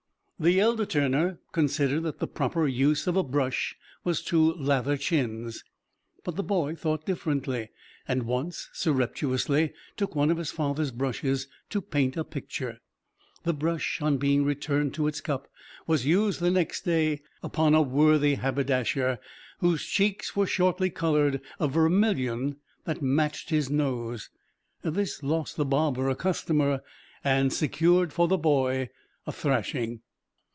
[0.43, 5.63] The elder Turner considered that the proper use of a brush was to lather chins.
[6.23, 7.69] But the boy thought differently,
[8.07, 12.79] and once surreptitiously took one of his father's brushes to paint a picture;
[13.43, 15.47] the brush on being returned to its cup
[15.85, 19.19] was used the next day upon a worthy haberdasher,
[19.59, 22.55] whose cheeks were shortly colored a vermilion
[22.85, 24.31] that matched his nose.
[24.81, 26.81] This lost the barber a customer
[27.23, 28.89] and secured the boy
[29.27, 30.01] a thrashing.